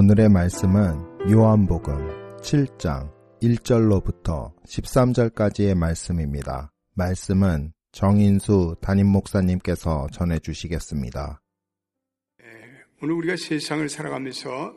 [0.00, 3.10] 오늘의 말씀은 요한복음 7장
[3.42, 6.70] 1절로부터 13절까지의 말씀입니다.
[6.94, 11.42] 말씀은 정인수 담임 목사님께서 전해 주시겠습니다.
[13.02, 14.72] 오늘 우리가 세상을 살아가면서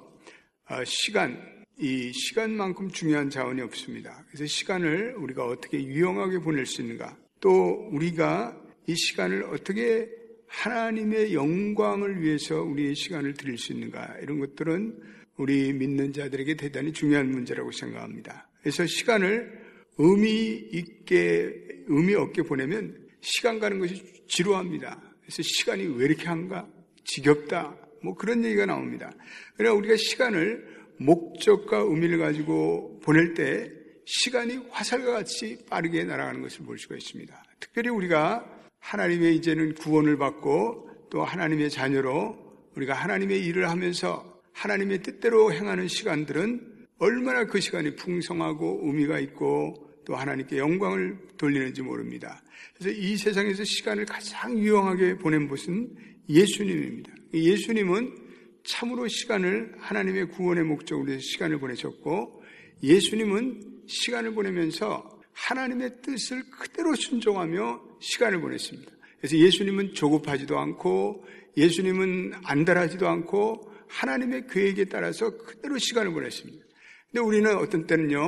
[0.72, 1.40] 어, 시간,
[1.78, 4.26] 이 시간만큼 중요한 자원이 없습니다.
[4.28, 7.52] 그래서 시간을 우리가 어떻게 유용하게 보낼 수 있는가, 또
[7.92, 10.10] 우리가 이 시간을 어떻게
[10.52, 15.02] 하나님의 영광을 위해서 우리의 시간을 드릴 수 있는가, 이런 것들은
[15.38, 18.50] 우리 믿는 자들에게 대단히 중요한 문제라고 생각합니다.
[18.60, 19.60] 그래서 시간을
[19.98, 21.54] 의미 있게,
[21.88, 25.02] 의미 없게 보내면 시간 가는 것이 지루합니다.
[25.22, 26.68] 그래서 시간이 왜 이렇게 한가?
[27.06, 27.78] 지겹다.
[28.04, 29.12] 뭐 그런 얘기가 나옵니다.
[29.56, 33.72] 그러나 우리가 시간을 목적과 의미를 가지고 보낼 때
[34.06, 37.44] 시간이 화살과 같이 빠르게 날아가는 것을 볼 수가 있습니다.
[37.60, 42.38] 특별히 우리가 하나님의 이제는 구원을 받고 또 하나님의 자녀로
[42.76, 50.16] 우리가 하나님의 일을 하면서 하나님의 뜻대로 행하는 시간들은 얼마나 그 시간이 풍성하고 의미가 있고 또
[50.16, 52.44] 하나님께 영광을 돌리는지 모릅니다.
[52.76, 55.96] 그래서 이 세상에서 시간을 가장 유용하게 보낸 것은
[56.30, 57.14] 예수님입니다.
[57.34, 58.16] 예수님은
[58.64, 62.44] 참으로 시간을 하나님의 구원의 목적으로 해서 시간을 보내셨고
[62.84, 68.92] 예수님은 시간을 보내면서 하나님의 뜻을 그대로 순종하며 시간을 보냈습니다.
[69.20, 76.66] 그래서 예수님은 조급하지도 않고 예수님은 안달하지도 않고 하나님의 계획에 따라서 그대로 시간을 보냈습니다.
[77.12, 78.20] 근데 우리는 어떤 때는요,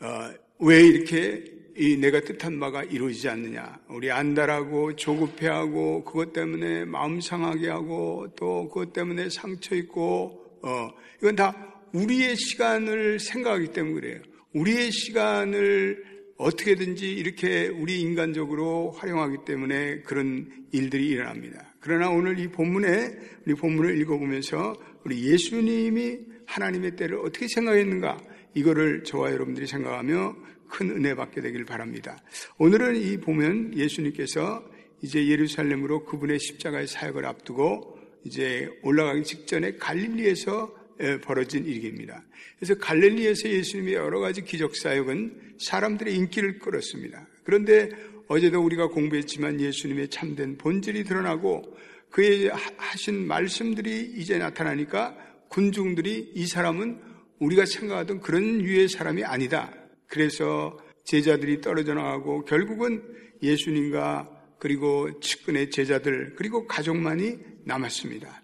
[0.00, 0.30] 어,
[0.60, 1.44] 왜 이렇게
[1.76, 3.80] 이 내가 뜻한 바가 이루어지지 않느냐.
[3.88, 10.90] 우리 안달하고 조급해하고 그것 때문에 마음 상하게 하고 또 그것 때문에 상처 있고 어
[11.22, 14.20] 이건 다 우리의 시간을 생각하기 때문에 그래요.
[14.52, 16.04] 우리의 시간을
[16.40, 21.74] 어떻게든지 이렇게 우리 인간적으로 활용하기 때문에 그런 일들이 일어납니다.
[21.80, 23.12] 그러나 오늘 이 본문에
[23.44, 24.74] 우리 본문을 읽어보면서
[25.04, 28.16] 우리 예수님이 하나님의 때를 어떻게 생각했는가
[28.54, 30.36] 이거를 저와 여러분들이 생각하며
[30.68, 32.16] 큰 은혜 받게 되길 바랍니다.
[32.58, 34.64] 오늘은 이 보면 예수님께서
[35.02, 40.79] 이제 예루살렘으로 그분의 십자가의 사역을 앞두고 이제 올라가기 직전에 갈릴리에서
[41.22, 42.22] 벌어진 일입니다.
[42.58, 47.26] 그래서 갈릴리에서 예수님의 여러 가지 기적 사역은 사람들의 인기를 끌었습니다.
[47.44, 47.90] 그런데
[48.28, 51.76] 어제도 우리가 공부했지만 예수님의 참된 본질이 드러나고
[52.10, 55.16] 그의 하신 말씀들이 이제 나타나니까
[55.48, 57.00] 군중들이 이 사람은
[57.38, 59.72] 우리가 생각하던 그런 유의 사람이 아니다.
[60.06, 63.02] 그래서 제자들이 떨어져 나가고 결국은
[63.42, 64.28] 예수님과
[64.58, 68.42] 그리고 측근의 제자들 그리고 가족만이 남았습니다.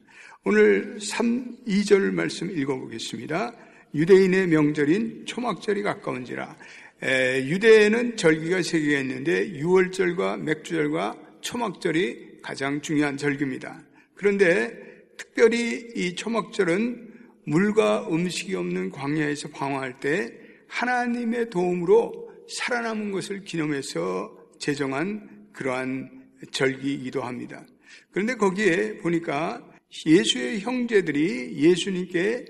[0.49, 3.53] 오늘 3, 2절 말씀 읽어보겠습니다.
[3.97, 6.57] 유대인의 명절인 초막절이 가까운지라
[7.03, 13.83] 에, 유대에는 절기가 세 개가 있는데 6월절과 맥주절과 초막절이 가장 중요한 절기입니다.
[14.15, 14.71] 그런데
[15.17, 17.13] 특별히 이 초막절은
[17.47, 20.33] 물과 음식이 없는 광야에서 방황할 때
[20.69, 24.31] 하나님의 도움으로 살아남은 것을 기념해서
[24.61, 26.09] 제정한 그러한
[26.53, 27.67] 절기이기도 합니다.
[28.13, 29.75] 그런데 거기에 보니까
[30.05, 32.45] 예수의 형제들이 예수님께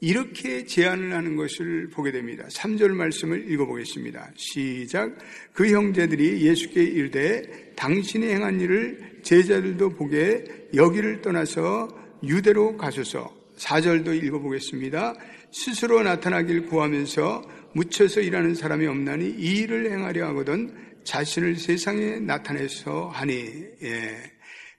[0.00, 2.44] 이렇게 제안을 하는 것을 보게 됩니다.
[2.48, 4.32] 3절 말씀을 읽어보겠습니다.
[4.36, 5.16] 시작.
[5.52, 11.88] 그 형제들이 예수께 이르되 당신이 행한 일을 제자들도 보게 여기를 떠나서
[12.24, 13.32] 유대로 가소서.
[13.56, 15.14] 4절도 읽어보겠습니다.
[15.52, 17.42] 스스로 나타나길 구하면서
[17.74, 20.74] 묻혀서 일하는 사람이 없나니 이 일을 행하려 하거든
[21.04, 23.44] 자신을 세상에 나타내서 하니
[23.82, 24.16] 예.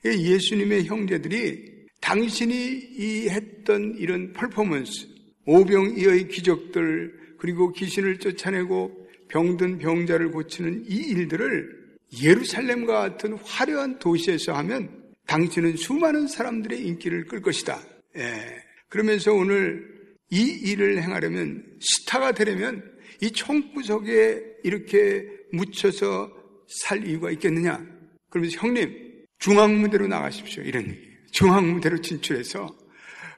[0.05, 1.72] 예수님의 형제들이
[2.03, 2.55] 당신이
[2.97, 5.07] 이 했던 이런 퍼포먼스
[5.45, 15.01] 오병이어의 기적들 그리고 귀신을 쫓아내고 병든 병자를 고치는 이 일들을 예루살렘과 같은 화려한 도시에서 하면
[15.27, 17.81] 당신은 수많은 사람들의 인기를 끌 것이다.
[18.17, 18.61] 예.
[18.89, 19.89] 그러면서 오늘
[20.29, 22.83] 이 일을 행하려면 스타가 되려면
[23.21, 26.29] 이 총구석에 이렇게 묻혀서
[26.67, 27.85] 살 이유가 있겠느냐?
[28.29, 30.63] 그러면서 형님 중앙무대로 나가십시오.
[30.63, 31.12] 이런 얘기예요.
[31.33, 32.75] 중앙무대로 진출해서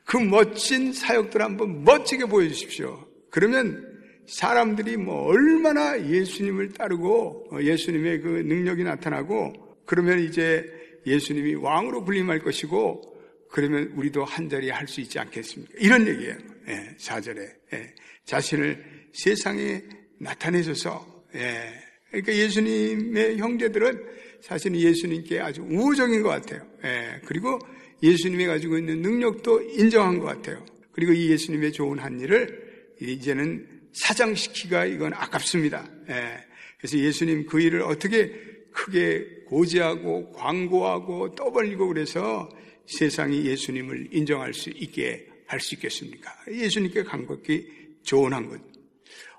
[0.04, 3.08] 그 멋진 사역들 한번 멋지게 보여주십시오.
[3.32, 3.96] 그러면
[4.28, 9.54] 사람들이 뭐 얼마나 예수님을 따르고 어, 예수님의 그 능력이 나타나고
[9.86, 10.66] 그러면 이제
[11.06, 13.16] 예수님이 왕으로 불림할 것이고
[13.50, 15.74] 그러면 우리도 한 자리 할수 있지 않겠습니까?
[15.78, 16.36] 이런 얘기예요.
[16.68, 17.40] 예, 4절에.
[17.74, 17.94] 예,
[18.26, 18.84] 자신을
[19.14, 19.82] 세상에
[20.18, 21.72] 나타내셔서, 예.
[22.10, 24.04] 그러니까 예수님의 형제들은
[24.42, 26.68] 사실은 예수님께 아주 우호적인 것 같아요.
[26.84, 27.60] 예, 그리고
[28.04, 30.66] 예수님이 가지고 있는 능력도 인정한 것 같아요.
[30.92, 35.90] 그리고 이 예수님의 좋은 한 일을 이제는 사장시키가 이건 아깝습니다.
[36.10, 36.38] 예,
[36.78, 38.32] 그래서 예수님 그 일을 어떻게
[38.72, 42.50] 크게 고지하고 광고하고 떠벌리고 그래서
[42.88, 46.32] 세상이 예수님을 인정할 수 있게 할 수 있겠습니까?
[46.52, 47.68] 예수님께 간곡히
[48.04, 48.60] 좋은 한 것.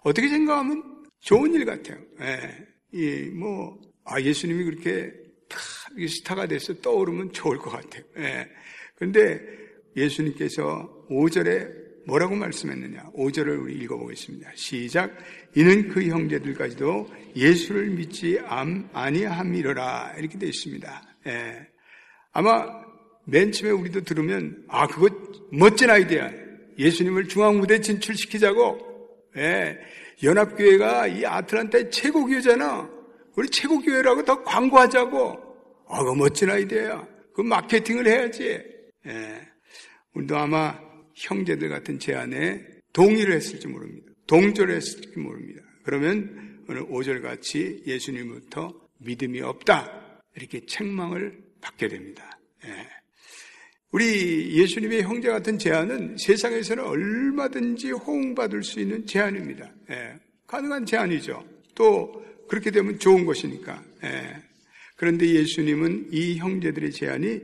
[0.03, 1.99] 어떻게 생각하면 좋은 일 같아요.
[2.21, 2.67] 예.
[2.93, 5.13] 이, 뭐, 아, 예수님이 그렇게
[5.49, 5.59] 다
[6.09, 8.03] 스타가 돼서 떠오르면 좋을 것 같아요.
[8.19, 8.49] 예.
[8.97, 9.41] 그런데
[9.97, 13.11] 예수님께서 5절에 뭐라고 말씀했느냐?
[13.17, 14.53] 5절을 우리 읽어보겠습니다.
[14.55, 15.17] 시작.
[15.57, 18.39] 이는 그 형제들까지도 예수를 믿지
[18.93, 20.15] 아니함이러라.
[20.19, 21.17] 이렇게 되어 있습니다.
[21.27, 21.67] 예.
[22.33, 22.85] 아마
[23.25, 25.09] 맨 처음에 우리도 들으면 아 그거
[25.51, 26.31] 멋진 아이디어야.
[26.79, 28.79] 예수님을 중앙무대 진출시키자고.
[29.39, 29.79] 예.
[30.23, 32.96] 연합교회가 이 아틀란타의 최고 교회잖아.
[33.37, 35.47] 우리 최고 교회라고 더 광고하자고.
[35.89, 37.07] 아, 그 멋진 아이디어야.
[37.35, 38.59] 그 마케팅을 해야지.
[39.07, 39.49] 예.
[40.15, 40.81] 우리도 아마
[41.15, 44.13] 형제들 같은 제안에 동의를 했을지 모릅니다.
[44.27, 45.63] 동조를 했을지 모릅니다.
[45.85, 50.21] 그러면 오늘 5절 같이 예수님부터 믿음이 없다.
[50.35, 52.39] 이렇게 책망을 받게 됩니다.
[52.65, 52.89] 예.
[53.93, 59.73] 우리 예수님의 형제 같은 제안은 세상에서는 얼마든지 호응받을 수 있는 제안입니다.
[59.91, 60.15] 예.
[60.47, 61.45] 가능한 제안이죠.
[61.75, 63.83] 또 그렇게 되면 좋은 것이니까.
[64.05, 64.37] 예.
[64.97, 67.41] 그런데 예수님은 이 형제들의 제안이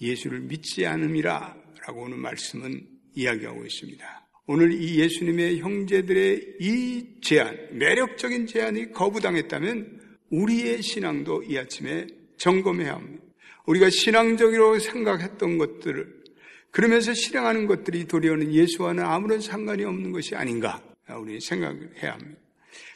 [0.00, 4.28] 예수를 믿지 않음이라 라고 하는 말씀은 이야기하고 있습니다.
[4.46, 10.00] 오늘 이 예수님의 형제들의 이 제안, 매력적인 제안이 거부당했다면
[10.30, 13.24] 우리의 신앙도 이 아침에 점검해야 합니다.
[13.66, 16.24] 우리가 신앙적으로 생각했던 것들을
[16.70, 22.43] 그러면서 실행하는 것들이 도리어는 예수와는 아무런 상관이 없는 것이 아닌가 우리 생각을 해야 합니다.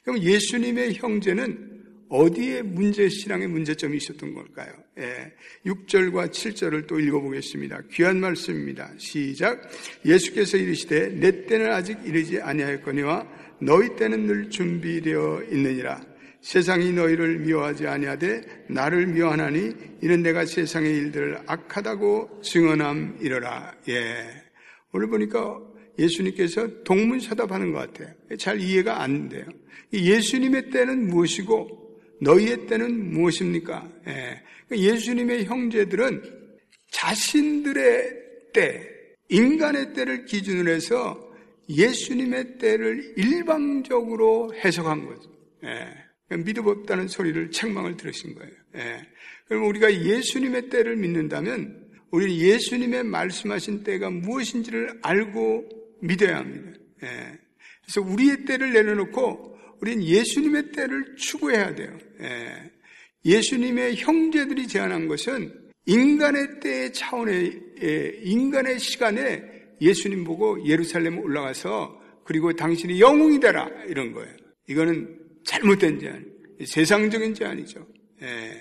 [0.08, 4.72] 그럼 예수님의 형제는 어디에 문제, 신앙의 문제점이 있었던 걸까요?
[4.98, 5.34] 예,
[5.66, 7.82] 6절과 7절을 또 읽어보겠습니다.
[7.92, 8.90] 귀한 말씀입니다.
[8.96, 9.60] 시작.
[10.06, 16.00] 예수께서 이르시되 내 때는 아직 이르지 아니하였거니와 너희 때는 늘 준비되어 있느니라.
[16.40, 23.74] 세상이 너희를 미워하지 아니하되 나를 미워하나니 이는 내가 세상의 일들을 악하다고 증언함 이러라.
[23.90, 24.24] 예.
[24.94, 25.60] 오늘 보니까
[25.98, 28.14] 예수님께서 동문서답하는 것 같아요.
[28.38, 29.44] 잘 이해가 안 돼요.
[29.92, 33.90] 예수님의 때는 무엇이고 너희의 때는 무엇입니까?
[34.08, 34.42] 예.
[34.70, 36.22] 예수님의 형제들은
[36.90, 38.18] 자신들의
[38.52, 38.88] 때,
[39.28, 41.28] 인간의 때를 기준으로 해서
[41.68, 45.30] 예수님의 때를 일방적으로 해석한 거죠.
[45.64, 46.36] 예.
[46.36, 48.52] 믿음 없다는 소리를 책망을 들으신 거예요.
[48.76, 49.06] 예.
[49.46, 56.78] 그럼 우리가 예수님의 때를 믿는다면 우리는 예수님의 말씀하신 때가 무엇인지를 알고 믿어야 합니다.
[57.02, 57.38] 예.
[57.82, 61.98] 그래서 우리의 때를 내려놓고 우리는 예수님의 때를 추구해야 돼요.
[62.20, 62.70] 예.
[63.24, 65.52] 예수님의 형제들이 제안한 것은
[65.86, 69.42] 인간의 때의 차원의 예, 인간의 시간에
[69.80, 74.34] 예수님 보고 예루살렘 올라가서 그리고 당신이 영웅이 되라 이런 거예요.
[74.68, 76.26] 이거는 잘못된 제안,
[76.64, 77.86] 세상적인 제안이죠.
[78.22, 78.52] 예.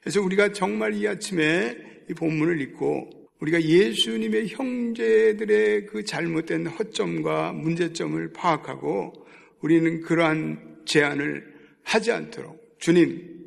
[0.00, 1.76] 그래서 우리가 정말 이 아침에
[2.08, 9.12] 이 본문을 읽고 우리가 예수님의 형제들의 그 잘못된 허점과 문제점을 파악하고
[9.60, 13.38] 우리는 그러한 제안을 하지 않도록 주님,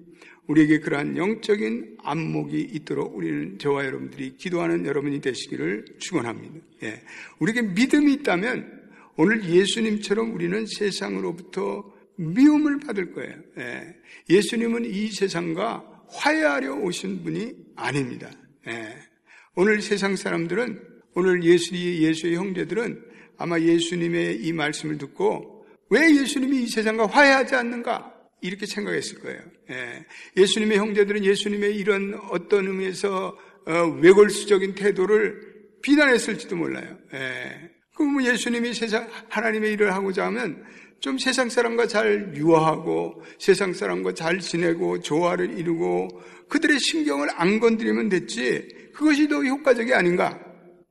[0.48, 6.56] 우리에게 그러한 영적인 안목이 있도록 우리는 저와 여러분들이 기도하는 여러분이 되시기를 축원합니다.
[6.84, 7.02] 예.
[7.40, 8.82] 우리에게 믿음이 있다면
[9.16, 13.36] 오늘 예수님처럼 우리는 세상으로부터 미움을 받을 거예요.
[13.58, 14.42] 예.
[14.42, 18.30] 수님은이 세상과 화해하려 오신 분이 아닙니다.
[18.68, 19.11] 예.
[19.56, 20.82] 오늘 세상 사람들은
[21.14, 23.04] 오늘 예수의 예수의 형제들은
[23.38, 29.42] 아마 예수님의 이 말씀을 듣고 왜 예수님이 이 세상과 화해하지 않는가 이렇게 생각했을 거예요.
[29.70, 30.46] 예.
[30.46, 35.42] 수님의 형제들은 예수님의 이런 어떤 의미에서 어, 외골수적인 태도를
[35.82, 36.98] 비난했을지도 몰라요.
[37.14, 37.72] 예.
[37.94, 40.64] 그럼 예수님이 세상 하나님의 일을 하고자 하면
[41.02, 46.08] 좀 세상 사람과 잘 유화하고 세상 사람과 잘 지내고 조화를 이루고
[46.48, 50.40] 그들의 신경을 안 건드리면 됐지 그것이 더 효과적이 아닌가?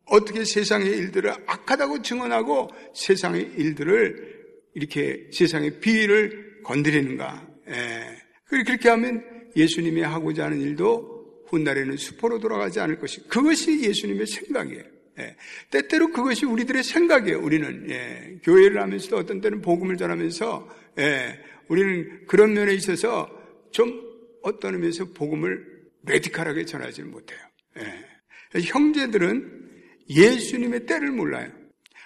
[0.06, 4.40] 어떻게 세상의 일들을 악하다고 증언하고 세상의 일들을
[4.74, 7.48] 이렇게 세상의 비위를 건드리는가?
[7.68, 8.16] 예.
[8.46, 9.22] 그렇게 하면
[9.54, 14.82] 예수님이 하고자 하는 일도 훗날에는 수포로 돌아가지 않을 것이 그것이 예수님의 생각이에요.
[15.20, 15.36] 예.
[15.70, 17.38] 때때로 그것이 우리들의 생각이에요.
[17.40, 18.40] 우리는 예.
[18.42, 21.38] 교회를 하면서도 어떤 때는 복음을 전하면서 예.
[21.68, 23.30] 우리는 그런 면에 있어서
[23.70, 24.02] 좀
[24.42, 25.64] 어떤 의미에서 복음을
[26.00, 27.49] 메디컬하게 전하지는 못해요.
[27.80, 28.60] 예.
[28.60, 29.70] 형제들은
[30.08, 31.50] 예수님의 때를 몰라요.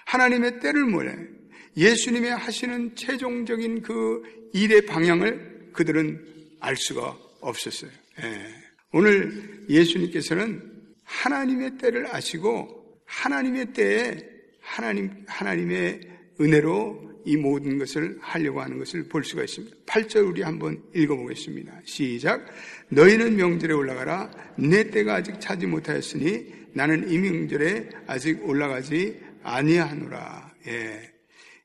[0.05, 1.17] 하나님의 때를 몰라요.
[1.77, 4.21] 예수님의 하시는 최종적인 그
[4.53, 6.25] 일의 방향을 그들은
[6.59, 7.91] 알 수가 없었어요.
[8.23, 8.65] 예.
[8.93, 10.71] 오늘 예수님께서는
[11.03, 14.17] 하나님의 때를 아시고 하나님의 때에
[14.61, 16.01] 하나님 하나님의
[16.39, 19.75] 은혜로 이 모든 것을 하려고 하는 것을 볼 수가 있습니다.
[19.85, 21.81] 8절 우리 한번 읽어보겠습니다.
[21.83, 22.45] 시작.
[22.89, 24.31] 너희는 명절에 올라가라.
[24.57, 30.53] 내 때가 아직 차지 못하였으니 나는 이 명절에 아직 올라가지 아니하노라.
[30.67, 31.11] 예.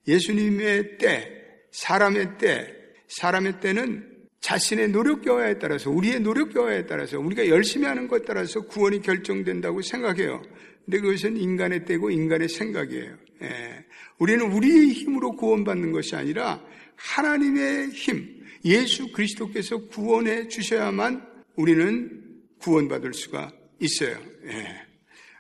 [0.09, 1.31] 예수님의 때,
[1.73, 2.75] 사람의 때,
[3.09, 4.09] 사람의 때는
[4.41, 9.83] 자신의 노력 겨와에 따라서 우리의 노력 겨와에 따라서 우리가 열심히 하는 것에 따라서 구원이 결정된다고
[9.83, 10.43] 생각해요.
[10.85, 13.17] 근데 그것은 인간의 때고 인간의 생각이에요.
[13.43, 13.85] 예.
[14.21, 16.63] 우리는 우리의 힘으로 구원받는 것이 아니라
[16.95, 22.23] 하나님의 힘, 예수 그리스도께서 구원해 주셔야만 우리는
[22.59, 23.51] 구원받을 수가
[23.81, 24.19] 있어요.
[24.45, 24.87] 예.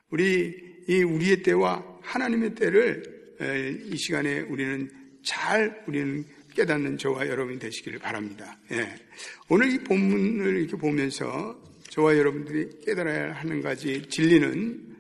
[0.08, 0.54] 우리
[0.88, 3.02] 이 우리의 때와 하나님의 때를
[3.92, 4.90] 이 시간에 우리는
[5.22, 8.58] 잘 우리는 깨닫는 저와 여러분이 되시기를 바랍니다.
[8.72, 8.94] 예.
[9.50, 14.96] 오늘 이 본문을 이렇게 보면서 저와 여러분들이 깨달아야 하는 가지 진리는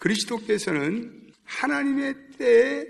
[0.00, 2.86] 그리스도께서는 하나님의 때에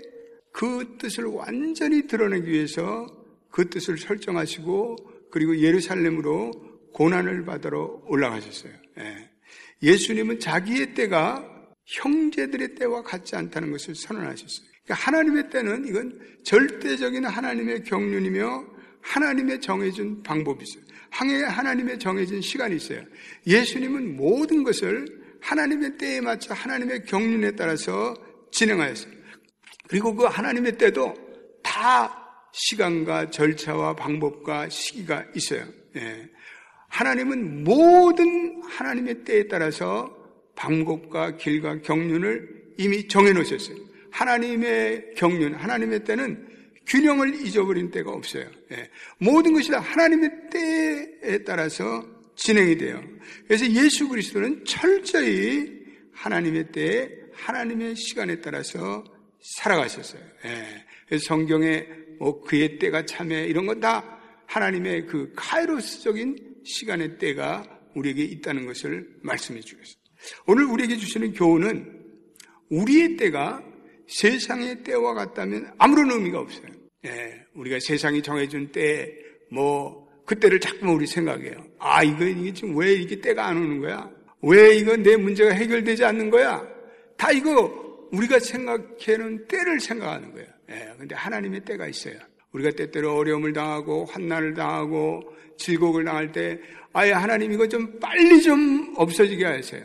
[0.51, 3.07] 그 뜻을 완전히 드러내기 위해서
[3.49, 4.95] 그 뜻을 설정하시고
[5.31, 6.51] 그리고 예루살렘으로
[6.93, 8.73] 고난을 받으러 올라가셨어요.
[8.99, 9.97] 예.
[9.97, 11.47] 수님은 자기의 때가
[11.85, 14.67] 형제들의 때와 같지 않다는 것을 선언하셨어요.
[14.83, 18.65] 그러니까 하나님의 때는 이건 절대적인 하나님의 경륜이며
[19.01, 20.83] 하나님의 정해진 방법이 있어요.
[21.09, 23.01] 하나님의 정해진 시간이 있어요.
[23.45, 25.05] 예수님은 모든 것을
[25.41, 28.15] 하나님의 때에 맞춰 하나님의 경륜에 따라서
[28.51, 29.11] 진행하였어요.
[29.87, 31.13] 그리고 그 하나님의 때도
[31.63, 35.65] 다 시간과 절차와 방법과 시기가 있어요.
[35.95, 36.29] 예.
[36.89, 40.15] 하나님은 모든 하나님의 때에 따라서
[40.55, 43.77] 방법과 길과 경륜을 이미 정해 놓으셨어요.
[44.11, 46.47] 하나님의 경륜, 하나님의 때는
[46.87, 48.49] 균형을 잊어버린 때가 없어요.
[48.71, 48.89] 예.
[49.19, 52.03] 모든 것이 다 하나님의 때에 따라서
[52.35, 53.03] 진행이 돼요.
[53.45, 55.69] 그래서 예수 그리스도는 철저히
[56.13, 59.03] 하나님의 때에 하나님의 시간에 따라서
[59.57, 60.21] 살아가셨어요.
[60.45, 61.17] 예.
[61.19, 61.87] 성경에
[62.19, 64.17] 뭐 그의 때가 참해 이런 건 다
[64.47, 67.63] 하나님의 그 카이로스적인 시간의 때가
[67.95, 70.01] 우리에게 있다는 것을 말씀해 주겠습니다.
[70.47, 72.05] 오늘 우리에게 주시는 교훈은
[72.69, 73.63] 우리의 때가
[74.07, 76.67] 세상의 때와 같다면 아무런 의미가 없어요.
[77.05, 79.13] 예, 우리가 세상이 정해준 때,
[79.51, 81.65] 뭐, 그때를 자꾸만 우리 생각해요.
[81.79, 84.09] 아, 이거, 이게 지금 왜 이게 때가 안 오는 거야?
[84.41, 86.67] 왜 이거 내 문제가 해결되지 않는 거야?
[87.17, 90.47] 다 이거 우리가 생각해는 때를 생각하는 거예요.
[90.69, 92.15] 예, 근데 하나님의 때가 있어요.
[92.51, 95.21] 우리가 때때로 어려움을 당하고, 환난을 당하고,
[95.57, 96.59] 질곡을 당할 때,
[96.93, 99.83] 아예 하나님 이거 좀 빨리 좀 없어지게 하세요.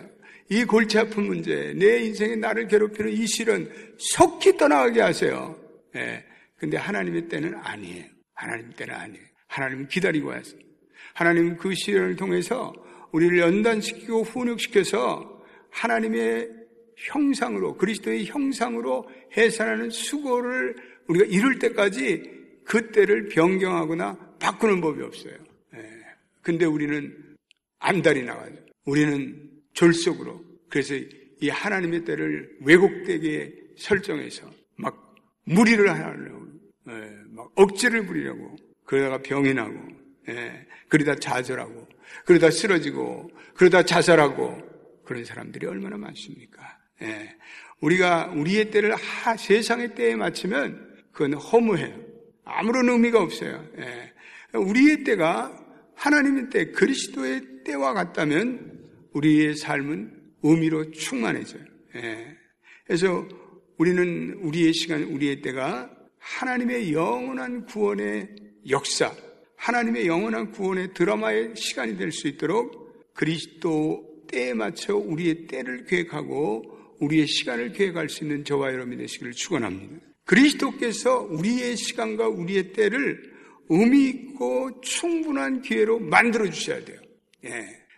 [0.48, 5.56] 이 골치 아픈 문제, 내 인생에 나를 괴롭히는 이 실은 속히 떠나가게 하세요.
[5.96, 6.24] 예.
[6.56, 8.04] 근데 하나님의 때는 아니에요.
[8.34, 9.24] 하나님 때는 아니에요.
[9.48, 10.60] 하나님은 기다리고 왔어요.
[11.14, 12.72] 하나님은 그 시련을 통해서
[13.12, 16.61] 우리를 연단시키고 훈육시켜서 하나님의
[16.96, 20.76] 형상으로, 그리스도의 형상으로 해산하는 수고를
[21.08, 22.22] 우리가 이룰 때까지
[22.64, 25.34] 그 때를 변경하거나 바꾸는 법이 없어요.
[25.74, 25.78] 예.
[26.42, 27.14] 근데 우리는
[27.78, 28.56] 안달이 나가죠.
[28.84, 30.94] 우리는 졸속으로 그래서
[31.40, 36.46] 이 하나님의 때를 왜곡되게 설정해서 막 무리를 하려고
[36.88, 36.92] 예,
[37.30, 39.74] 막 억지를 부리려고 그러다가 병이 나고
[40.28, 41.88] 예, 그러다 좌절하고
[42.24, 46.78] 그러다 쓰러지고 그러다 자살하고 그런 사람들이 얼마나 많습니까?
[47.02, 47.36] 예,
[47.80, 51.94] 우리가 우리의 때를 하, 세상의 때에 맞추면 그건 허무해요.
[52.44, 53.64] 아무런 의미가 없어요.
[53.78, 54.12] 예,
[54.56, 55.58] 우리의 때가
[55.94, 58.80] 하나님의 때, 그리스도의 때와 같다면
[59.12, 61.62] 우리의 삶은 의미로 충만해져요.
[61.96, 62.36] 예.
[62.86, 63.26] 그래서
[63.78, 68.28] 우리는 우리의 시간, 우리의 때가 하나님의 영원한 구원의
[68.68, 69.12] 역사,
[69.56, 76.71] 하나님의 영원한 구원의 드라마의 시간이 될 수 있도록 그리스도 때에 맞춰 우리의 때를 계획하고
[77.02, 80.06] 우리의 시간을 계획할 수 있는 저와 여러분이 되시기를 축원합니다.
[80.24, 83.32] 그리스도께서 우리의 시간과 우리의 때를
[83.68, 87.00] 의미 있고 충분한 기회로 만들어 주셔야 돼요.
[87.44, 87.50] 예.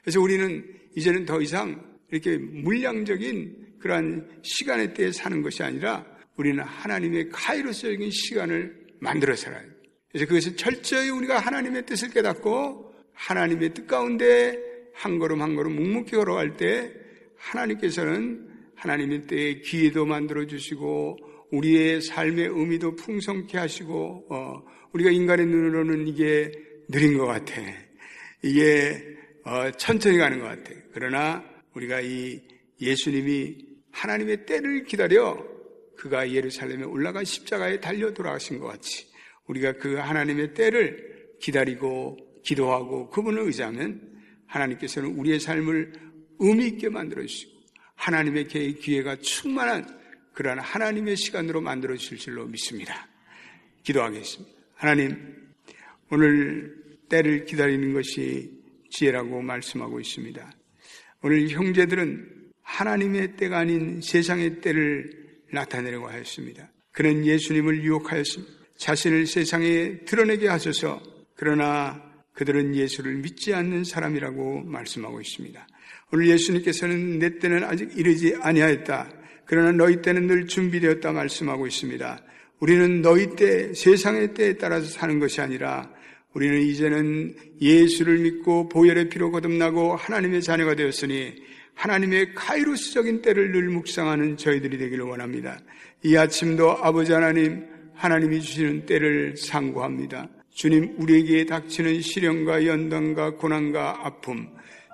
[0.02, 0.64] 그래서 우리는
[0.96, 6.06] 이제는 더 이상 이렇게 물량적인 그러한 시간의 때에 사는 것이 아니라
[6.36, 9.72] 우리는 하나님의 카이로스적인 시간을 만들어 살아야 돼요.
[10.10, 14.58] 그래서 그것은 철저히 우리가 하나님의 뜻을 깨닫고 하나님의 뜻 가운데
[14.94, 16.92] 한 걸음 한 걸음 묵묵히 걸어갈 때
[17.36, 18.53] 하나님께서는
[18.84, 21.16] 하나님의 때에 기회도 만들어 주시고
[21.52, 24.62] 우리의 삶의 의미도 풍성케 하시고 어,
[24.92, 26.52] 우리가 인간의 눈으로는 이게
[26.90, 27.62] 느린 것 같아.
[28.42, 28.94] 이게
[29.44, 30.78] 어, 천천히 가는 것 같아요.
[30.92, 31.42] 그러나
[31.74, 32.42] 우리가 이
[32.80, 33.56] 예수님이
[33.90, 35.42] 하나님의 때를 기다려
[35.96, 39.06] 그가 예루살렘에 올라가 십자가에 달려 돌아가신 것 같이
[39.46, 44.12] 우리가 그 하나님의 때를 기다리고 기도하고 그분을 의지하면
[44.46, 45.92] 하나님께서는 우리의 삶을
[46.40, 47.53] 의미 있게 만들어 주시고
[47.96, 49.86] 하나님의 기회가 충만한
[50.32, 53.08] 그러한 하나님의 시간으로 만들어 주실 줄로 믿습니다.
[53.82, 54.52] 기도하겠습니다.
[54.74, 55.36] 하나님,
[56.10, 56.76] 오늘
[57.08, 58.50] 때를 기다리는 것이
[58.90, 60.52] 지혜라고 말씀하고 있습니다.
[61.22, 66.70] 오늘 형제들은 하나님의 때가 아닌 세상의 때를 나타내려고 하였습니다.
[66.92, 68.52] 그는 예수님을 유혹하였습니다.
[68.76, 71.02] 자신을 세상에 드러내게 하셔서
[71.36, 75.66] 그러나 그들은 예수를 믿지 않는 사람이라고 말씀하고 있습니다.
[76.12, 79.10] 오늘 예수님께서는 내 때는 아직 이르지 아니하였다.
[79.46, 82.22] 그러나 너희 때는 늘 준비되었다 말씀하고 있습니다.
[82.60, 85.90] 우리는 너희 때, 세상의 때에 따라서 사는 것이 아니라
[86.32, 91.34] 우리는 이제는 예수를 믿고 보혈의 피로 거듭나고 하나님의 자녀가 되었으니
[91.74, 95.60] 하나님의 카이로스적인 때를 늘 묵상하는 저희들이 되기를 원합니다.
[96.02, 100.28] 이 아침도 아버지 하나님, 하나님이 주시는 때를 상고합니다.
[100.50, 104.48] 주님, 우리에게 닥치는 시련과 연단과 고난과 아픔,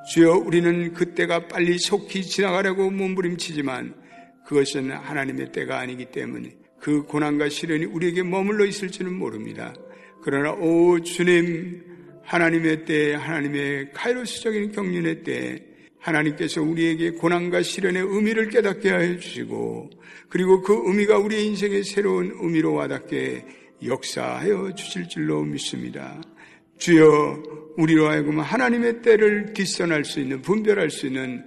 [0.09, 3.95] 주여 우리는 그 때가 빨리 속히 지나가려고 몸부림치지만
[4.47, 9.75] 그것은 하나님의 때가 아니기 때문에 그 고난과 시련이 우리에게 머물러 있을지는 모릅니다.
[10.23, 11.83] 그러나 오 주님
[12.25, 15.63] 하나님의 때 하나님의 카이로스적인 경륜의 때
[15.99, 19.91] 하나님께서 우리에게 고난과 시련의 의미를 깨닫게 하여 주시고
[20.29, 23.45] 그리고 그 의미가 우리의 인생의 새로운 의미로 와닿게
[23.85, 26.21] 역사하여 주실 줄로 믿습니다.
[26.81, 27.43] 주여
[27.77, 31.45] 우리로 하여금 하나님의 때를 뒷선할 수 있는 분별할 수 있는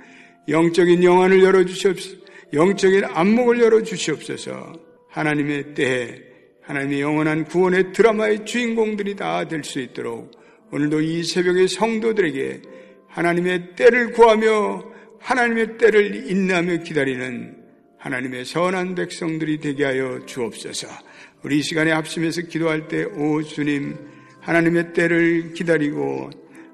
[0.48, 2.18] 영적인 영안을 열어 주시옵소서.
[2.54, 4.74] 영적인 안목을 열어 주시옵소서.
[5.10, 6.22] 하나님의 때
[6.62, 10.32] 하나님의 영원한 구원의 드라마의 주인공들이 다 될 수 있도록
[10.72, 12.62] 오늘도 이 새벽의 성도들에게
[13.10, 17.58] 하나님의 때를 구하며 하나님의 때를 인내하며 기다리는
[18.00, 20.88] 하나님의 선한 백성들이 되게 하여 주옵소서.
[21.44, 23.96] 우리 이 시간에 합심해서 기도할 때, 오 주님,
[24.44, 26.30] 하나님의 때를 기다리고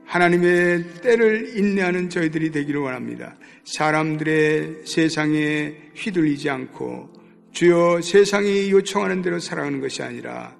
[0.05, 3.35] 하나님의 때를 인내하는 저희들이 되기를 원합니다.
[3.63, 7.09] 사람들의 세상에 휘둘리지 않고
[7.51, 10.55] 주여 세상이 요청하는 대로 살아가는 것이 아니라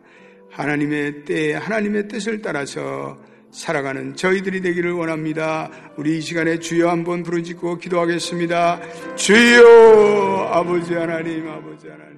[0.51, 3.19] 하나님의 때, 하나님의 뜻을 따라서
[3.51, 5.71] 살아가는 저희들이 되기를 원합니다.
[5.97, 8.81] 우리 이 시간에 주여 한번 부르짖고 기도하겠습니다.
[9.15, 12.08] 주여 아버지 하나님, 아버지 하나님.